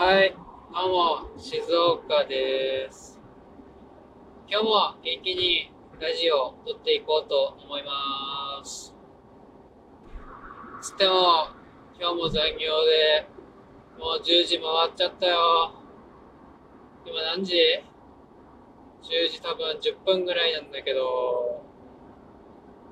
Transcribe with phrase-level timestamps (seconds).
[0.00, 0.36] はい、ど
[0.86, 0.92] う
[1.34, 3.18] も、静岡です。
[4.48, 8.94] 今日も元気にラジオを撮っていこうと思います。
[10.80, 11.48] つっても、
[11.98, 13.26] 今日も残業で、
[13.98, 15.72] もう10時回っちゃったよ。
[17.04, 17.56] 今何時
[19.02, 21.64] ?10 時多分10分ぐらいなんだけど、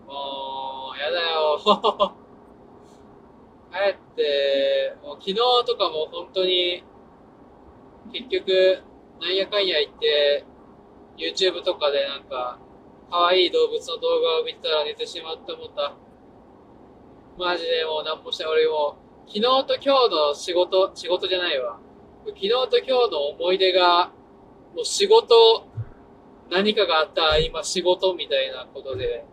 [0.08, 1.56] もう、やだよ。
[3.70, 6.82] 帰って、もう昨日とかも本当に、
[8.12, 8.82] 結局、
[9.20, 10.44] なんやかんや言って、
[11.16, 12.58] YouTube とかでなんか、
[13.10, 15.94] 可愛い動物の動画を見てたら寝てしまって思った。
[17.38, 18.46] マジでもう何もして。
[18.46, 21.78] 俺も、昨日と今日の仕事、仕事じゃないわ。
[22.26, 24.12] 昨日と今日の思い出が、
[24.74, 25.66] もう仕事、
[26.50, 29.24] 何かがあった今仕事みたいなことで、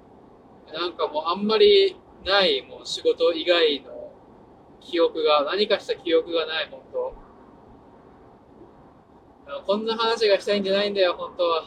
[0.74, 1.96] なんかもうあんまり
[2.26, 4.12] ない、もう仕事以外の
[4.80, 7.23] 記憶が、何かした記憶がない、本当
[9.66, 11.62] こんな話がしたいんじゃないんだよ、本当は。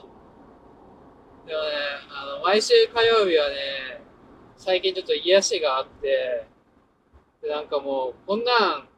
[1.47, 1.69] でもね、
[2.11, 4.03] あの、毎週火曜日はね、
[4.56, 6.47] 最近ちょっと癒しがあって、
[7.42, 8.89] でなんかもう、こんなん、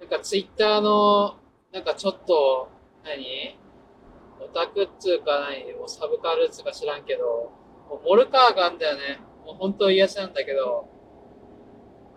[0.00, 1.36] なんかツイッターの、
[1.72, 2.68] なんかちょっと、
[3.04, 3.58] 何？
[4.40, 5.72] オタクっつうか何？
[5.74, 7.52] もうサブカルっつうか知らんけど、
[7.88, 9.20] もうモルカーがあんだよね。
[9.44, 10.88] もう本当癒しなんだけど、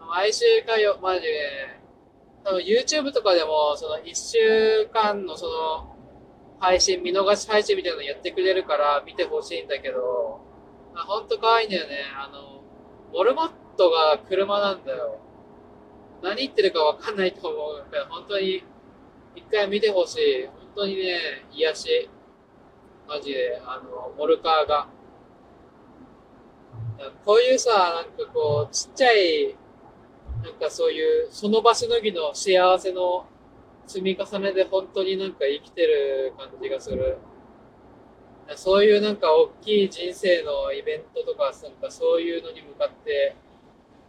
[0.07, 1.83] 毎週火曜、マジでね、
[2.43, 5.92] 多分 YouTube とかでも、その1週間のその、
[6.63, 10.39] 配信、見逃し配信みたいなのやってくれるから見てほしいんだけど、
[10.95, 11.97] あほんと可愛いんだよね。
[12.15, 12.63] あの、
[13.11, 15.19] モルモットが車なんだよ。
[16.21, 18.63] 何言ってるかわかんないと思うから、本当に
[19.35, 20.45] 一回見てほしい。
[20.45, 22.09] 本当にね、癒し。
[23.09, 24.87] マジで、あの、モルカーが。
[27.25, 29.57] こういうさ、なんかこう、ちっちゃい、
[30.41, 33.25] なんかそういう、その場しのぎの幸せの
[33.87, 37.17] 積み重ねで本当になんか生きてる感じがする。
[38.55, 43.35] そういうなんか大きい人生のイベントとか、なんかそういうのに向かって、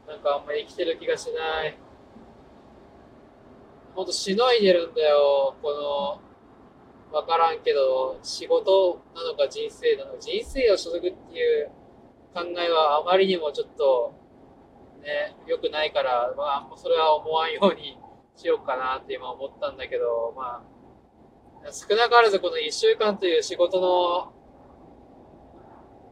[0.07, 1.79] なんかあんまり生きてる気がしない。
[3.95, 6.21] ほんとしのいでるんだよ、こ
[7.13, 11.71] の、わからんけど、仕事なのか人生なのか、人生を所属っていう
[12.35, 14.13] 考えはあまりにもちょっと、
[15.01, 17.97] ね、良くないから、まあ、それは思わんように
[18.37, 20.65] しようかなって今思ったんだけど、ま
[21.67, 24.33] あ、少なからずこの1週間という仕事の、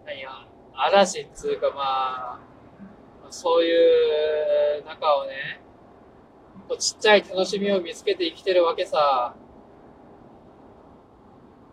[0.06, 0.30] 何や、
[0.74, 2.40] 嵐っつうかま
[3.26, 5.62] あ、そういう中をね、
[6.78, 9.34] ちっちゃい楽しみを見つけて生きてるわけさ。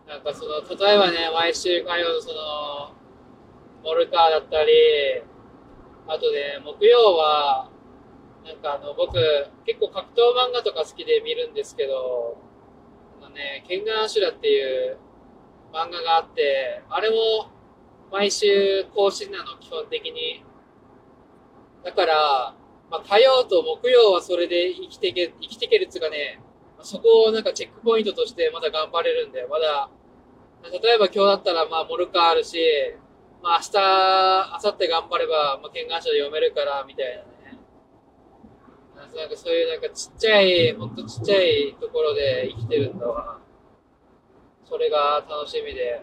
[0.06, 2.92] なんかその、例えばね、毎週火曜のその、
[3.84, 4.72] モルカーだったり、
[6.06, 7.70] あとね、木曜は、
[8.70, 9.14] かあの、僕、
[9.66, 12.36] 結構格闘漫画とか好きで見るんですけど、
[13.20, 14.98] あのね、ケンガンアシュラっていう
[15.72, 17.50] 漫画があって、あれも
[18.12, 20.44] 毎週更新なの、基本的に。
[21.84, 22.54] だから、
[22.90, 26.40] まあ、火曜と木曜はそれで生きてけ、生きてけるっつうかね、
[26.82, 29.90] そこをなんかチェックポイントとしてまだ頑張れるんで、まだ、
[30.62, 32.58] 例えば今日だったらまあモルカーあるし、
[33.42, 37.39] まあ明日、明後日頑張れば、まあ、見願書で読めるから、みたいなね。
[39.14, 43.38] なんかそういうなんかちっちゃい、ほんとちっちゃいところで生きてるんだわ。
[44.64, 46.02] それが楽しみで。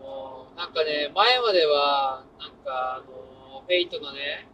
[0.00, 4.48] もう、なんかね、前までは、なんかあの、フェイトのね、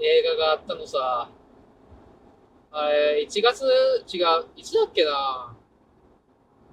[0.00, 1.30] 映画があったのさ、
[2.72, 3.64] あれ、1月、
[4.12, 5.56] 違う、いつだっけな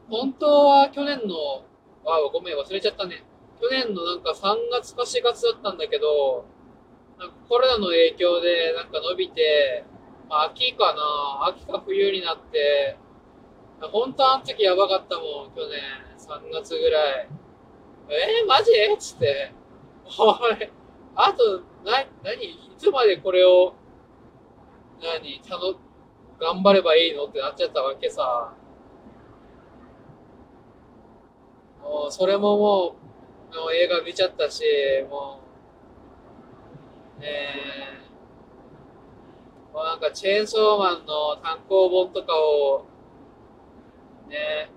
[0.09, 1.63] 本当は去年の
[2.05, 3.23] あ、ごめん、忘れちゃったね。
[3.61, 6.45] 去年のなんか3月か4月だったんだけど、
[7.47, 9.85] コロナの影響でなんか伸びて、
[10.29, 11.47] まあ、秋かな。
[11.47, 12.97] 秋か冬になって、
[13.81, 15.79] 本当あの時やばかったもん、去年。
[16.17, 17.29] 3月ぐらい。
[18.09, 18.71] えー、マジ？
[18.71, 19.51] っつって。
[20.19, 20.71] おい、
[21.15, 23.73] あと、な、なに、いつまでこれを、
[25.01, 25.73] 何、たの、
[26.39, 27.25] 頑張ればいいの？
[27.25, 28.53] ってなっちゃったわけさ。
[31.81, 32.95] もうそれもも
[33.51, 34.63] う、もう映画見ちゃったし、
[35.09, 35.50] もう、
[37.23, 42.85] えー、もうなんかチェーンソーマンの単行本とかを、
[44.27, 44.69] ね、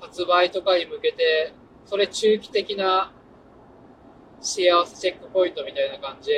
[0.00, 1.52] 発売とかに向けて、
[1.84, 3.12] それ中期的な
[4.40, 6.32] 幸せチェックポイントみたいな感じ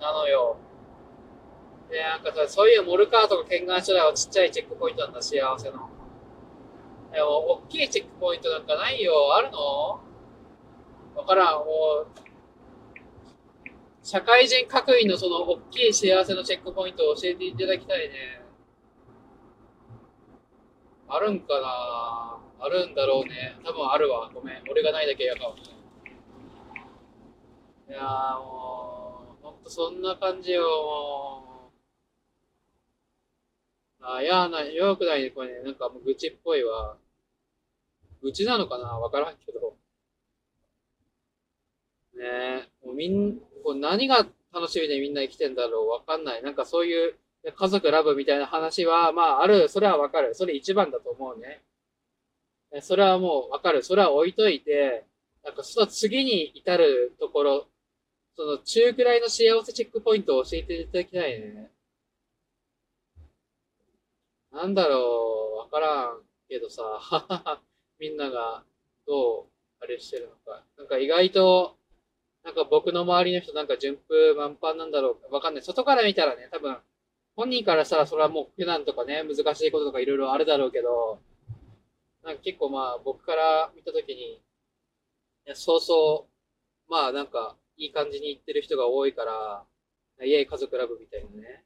[0.00, 0.56] なのよ。
[1.90, 5.88] で、なんかさ、そういうモルカーとか検眼書だはちっちゃいチェックポイントなんだ、幸せの。
[7.12, 9.34] でも、大きいチェックポイントなんかないよ。
[9.34, 10.00] あるの？
[11.16, 11.58] わからん。
[11.58, 11.64] も
[12.04, 12.27] う、
[14.10, 18.40] 社会人各位のその大きい幸せのチェックポイントを教えていただきたいね。
[21.06, 22.40] あるんかな？
[22.58, 23.58] あるんだろうね。
[23.62, 24.30] 多分あるわ。
[24.32, 24.62] ごめん。
[24.70, 25.62] 俺がないだけやかもし
[27.86, 28.02] れない。
[28.02, 31.70] やーもう、ほんとそんな感じよ、も
[34.00, 34.04] う。
[34.06, 35.64] あ、いやな、弱くないね、これね。
[35.64, 36.96] なんかもう愚痴っぽいわ。
[38.22, 38.86] 愚痴なのかな？
[38.86, 39.76] わからんけど。
[42.18, 46.42] ね、もうみん、こう何が楽しみでみんな生きてんだろうわかんない。
[46.42, 47.14] なんかそういう
[47.56, 50.34] 家族ラブみたいな話は、まあある、それはわかる。
[50.34, 51.62] それ一番だと思うね。
[52.82, 53.82] それはもうわかる。
[53.82, 55.04] それは置いといて、
[55.44, 57.66] なんかその次に至るところ、
[58.36, 61.70] その中くらいの幸せチェックポイントを教えていただきたいね。
[64.52, 66.82] なんだろう、わからんけどさ、
[67.98, 68.64] みんなが
[69.06, 69.46] どう
[69.80, 70.64] あれしてるのか。
[70.76, 71.77] なんか意外と、
[72.44, 75.28] なんか僕の周りの人なんか順風満帆なんだろうか。
[75.34, 75.62] わかんない。
[75.62, 76.78] 外から見たらね、多分、
[77.36, 81.20] 本人からしたらそれはもう苦難とかね、難しいこととかいろいろあるだろうけど、
[82.24, 84.40] なんか結構まあ僕から見たときに、い
[85.44, 86.28] や、そうそ
[86.88, 89.64] う、まあなんかいい感じに言ってる人が多いから、
[90.26, 91.64] イエイ家族ラブみたいなね。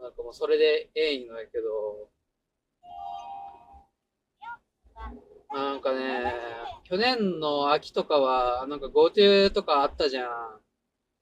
[0.00, 2.10] なんかもうそれでええんのやけど、
[5.54, 6.34] なんかね、
[6.92, 10.60] 去年の秋とかは、なんか GoTo とかあったじゃん。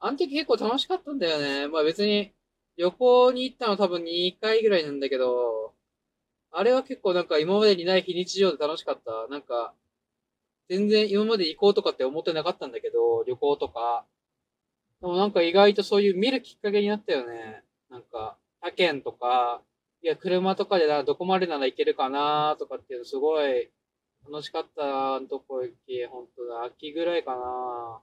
[0.00, 1.68] あの時結構楽しかったんだよね。
[1.68, 2.32] まあ別に
[2.76, 5.72] 旅行に行ったの多分2回ぐらいなんだけど、
[6.50, 9.28] あれは結構なんか今までにない非日常で楽しかった。
[9.30, 9.72] なんか、
[10.68, 14.04] 全然今まで行こうとかって思ってなかったんだけど、旅行とか。
[15.00, 17.62] でもなんか意外とそういう見るきっかけになったよね。
[17.90, 19.62] なんか、他県とか、
[20.02, 23.70] いや、車とかで、どこまでなら行けるかなとかっていうのすごい
[24.28, 28.00] 楽しかったとこ行き、本当だ、秋ぐらいかな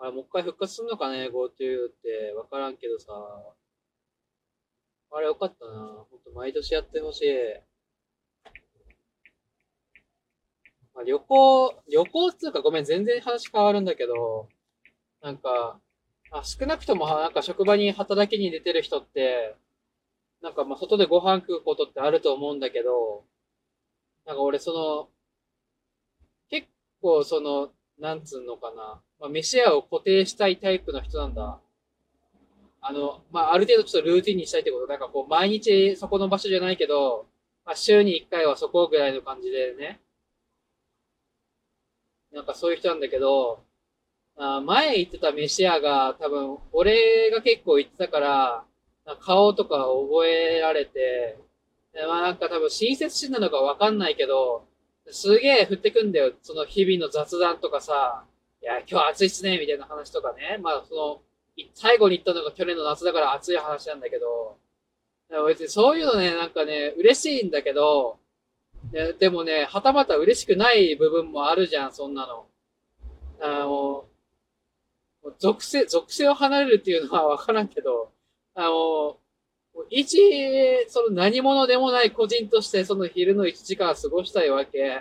[0.00, 2.32] あれ、もう一回復活すんのかね、GoTo って。
[2.36, 3.12] わからんけどさ。
[5.10, 6.06] あれよかったな。
[6.10, 7.34] ほんと、毎年やってほしい。
[10.94, 14.48] まあ、旅行、旅行っつうかごめん、全然話変わるんだけど、
[15.20, 15.80] なんか、
[16.30, 19.56] あ少なくともなんか職場に働きに出てる人って、
[20.42, 23.24] なんかまあ外でご飯食うことってあると思うんだけど、
[24.28, 25.08] なんか俺その、
[26.50, 26.68] 結
[27.00, 29.00] 構その、なんつうのかな。
[29.18, 31.58] まあ、飯屋を固定したいタイプの人なんだ。
[32.82, 34.86] あの、まあ、ある程度ちょっとルーティンにしたいってこと。
[34.86, 37.26] なんかこう、毎日そこの場所じゃないけど、
[37.64, 39.98] まあ、週に1回はそこぐらいの感じでね。
[42.30, 43.64] なんかそういう人なんだけど、
[44.36, 48.64] あ前行ってた飯屋が多分、俺が結構行ってたから、
[49.20, 51.38] 顔とか覚えられて、
[52.06, 54.66] まあなんか多分親切心なのかわかんないけど、
[55.10, 56.32] すげえ降ってくんだよ。
[56.42, 58.24] その日々の雑談とかさ、
[58.62, 60.58] いや、今日暑いっすね、みたいな話とかね。
[60.60, 61.22] まあ、その、
[61.74, 64.58] 最後に言ったのが去年の夏だから暑い話なんだけど、
[65.46, 68.18] 別にそういうのね、なんかね、嬉しいんだけど、
[68.92, 72.46] ででもね、はたまた嬉しくない部分もあるじゃん、そんなの。
[73.40, 74.06] あの、
[75.38, 78.12] 属性、属性を離れるっていうのはわからんけど、
[78.54, 79.18] あの、
[79.90, 85.00] 一、その何者でもない個人としてその昼の1時間過ごしたいわけ。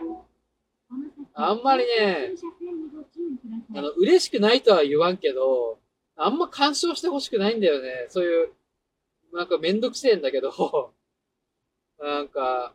[1.33, 2.33] あんまりね、
[3.75, 5.79] あの、嬉しくないとは言わんけど、
[6.15, 8.07] あんま干渉してほしくないんだよね。
[8.09, 8.49] そういう、
[9.33, 10.51] なんかめんどくせえんだけど、
[11.99, 12.73] なんか、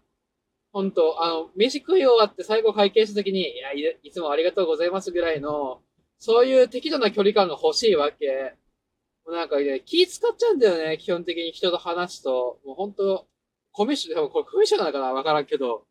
[0.72, 5.82] 本当あの、飯食い終わって最後会計した時に、いや、いつもありがとうございますぐらいの、
[6.18, 8.54] そういう適度な距離感が欲しいわけ。
[9.26, 12.60] もうなんかね、気使っちゃうんだよね、基本的に人と話すと。
[12.64, 13.26] もう本当
[13.72, 15.86] コミッション、でもこれコミッションなのかなわからんけど。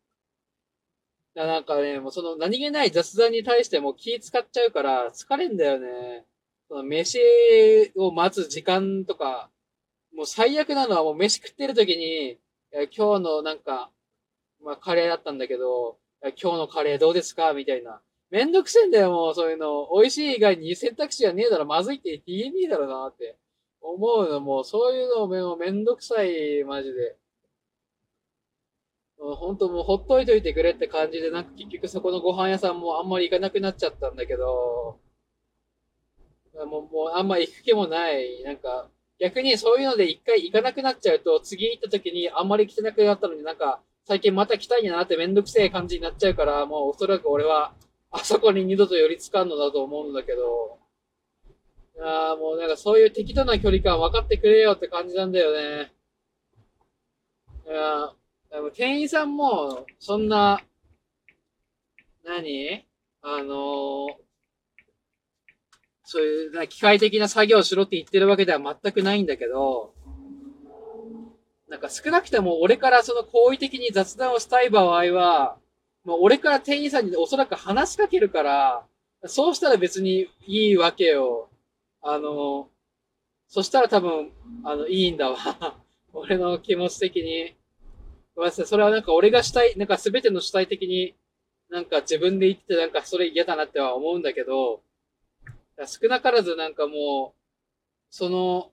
[1.34, 6.26] なんかね、もうその何気ない雑談に対しても気使っちゃうから疲れんだよね。
[6.68, 7.18] その飯
[7.96, 9.50] を待つ時間とか、
[10.14, 12.38] もう最悪なのはもう飯食ってる時に、
[12.94, 13.90] 今日のなんか、
[14.62, 17.54] まあカレーだったんだけど、今日のカレーどうですか？
[17.54, 18.02] みたいな。
[18.32, 19.90] めんどくせえんだよ、もうそういうの。
[19.94, 23.36] 美味しい以外に選択肢がねえだろ、まずいって言えねえだろなって
[23.82, 24.40] 思うの。
[24.40, 27.18] もうそういうのもめんどくさい、マジで。
[29.18, 34.98] 本当もうほっといといてくれって感じで、なんか結局そこのご飯屋さんもあんまり行かなくなっちゃったんだけど、
[36.54, 38.42] もう、もうあんま行く気もない。
[38.44, 38.88] なんか、
[39.20, 47.74] 逆にそういうので一回行かなくなっちゃうと、次行った時にあんまり来てなくなったのになんか、最近また来たいなってめんどくせえ感じになっちゃうから、もうおそらく俺は、
[48.12, 50.78] あそこに二度と寄りつかんのだと思うんだけど、
[52.00, 55.92] ああ、もうなんかそういう適度な距離感分かってくれよって感じなんだよね。
[57.66, 58.12] いや
[58.50, 60.60] でも店員さんも、そんな、
[62.24, 62.84] 何？
[63.22, 64.08] あの
[66.04, 69.94] そういうな機械的な作業をしろって言ってるわけでは全くないんだけど、
[71.68, 75.56] なんか少なくても俺からその好意的に雑談をしたい場合は、
[76.04, 78.86] もう俺から店員さんにおそらく話しかけるから、
[79.26, 81.48] そうしたら別にいいわけよ。
[82.00, 82.68] あの、
[83.46, 84.32] そしたら多分、
[84.64, 85.36] あの、いいんだわ。
[86.12, 87.54] 俺の気持ち的に。
[88.34, 88.66] ごめんなさい。
[88.66, 91.14] それはなんか俺がしたい、なんか全ての主体的に、
[91.68, 94.82] なんか自分で言ってなんかそれ嫌だなっては思うんだけど、
[95.86, 97.40] 少なからずなんかもう、
[98.10, 98.72] その、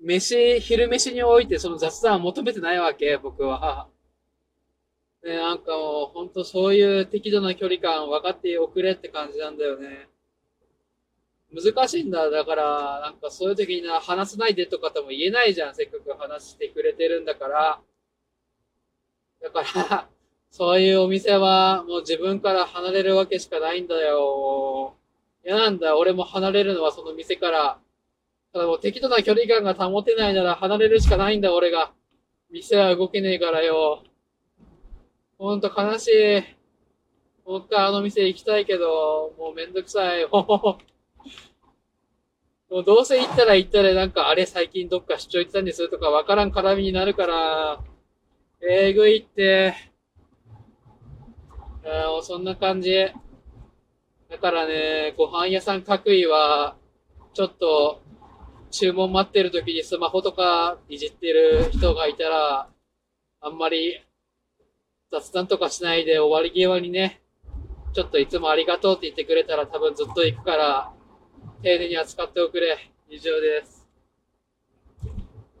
[0.00, 3.88] 飯、昼飯においてその雑談を求めてないわけ、僕は。
[5.24, 10.08] ね、なんかもう、ほんとそういう適度な距離感分かっておくれって感じなんだよね。
[11.54, 12.28] 難しいんだ。
[12.30, 15.74] だから、なんかそういう時にな、話さないでとかとも言えないじゃん。
[15.74, 17.80] せっかく話してくれてるんだから。
[19.40, 20.08] だから
[20.50, 24.94] そういうお店はもう自分から離れるわけしかないんだよ。
[25.44, 25.96] 嫌なんだ。
[25.96, 27.78] 俺も離れるのはその店から。
[28.52, 31.92] ただもう適度な距離感が保てないなら離れるしかないんだ、俺が。
[32.50, 34.04] 店は動けねえからよ。
[35.38, 36.42] ほんと悲しい。
[37.46, 40.26] もう一回あの店行きたいけど、もうめんどくさい。
[40.30, 40.78] も
[42.70, 47.80] うどうせ行ったら行ったらなんか、あれ最近どっか出張行ってたんですとかわからん絡みになるから、
[48.62, 49.74] えぐいって。
[51.84, 53.06] あそんな感じ。
[54.30, 56.76] だからね、ご飯屋さん各位は、
[57.34, 58.00] ちょっと、
[58.70, 62.68] 注文待ってる時にスマホとかいじってる人がいたら、
[63.40, 64.00] あんまり
[65.14, 67.22] 雑談とかしないで終わり際にね、
[67.92, 70.92] ちょっといつもありがとうって言ってくれたら多分ずっと行くから、
[71.62, 72.76] 丁寧に扱っておくれ。
[73.08, 73.83] 以上です。